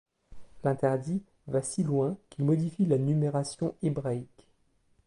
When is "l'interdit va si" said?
0.63-1.83